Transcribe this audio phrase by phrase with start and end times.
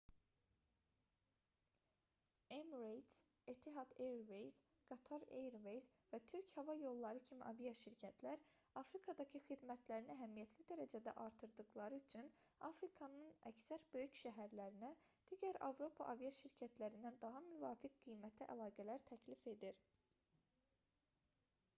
[2.59, 3.15] emirates
[3.51, 4.55] etihad airways
[4.91, 8.41] qatar airways və türk hava yolları kimi aviaşirkətlər
[8.83, 12.31] afrikadakı xidmətlərini əhəmiyyətli dərəcədə artırdıqları üçün
[12.71, 14.91] afrikanın əksər böyük şəhərlərinə
[15.33, 19.79] digər avropa aviaşirkətlərindən daha müvafiq qiymətə əlaqələr təklif edir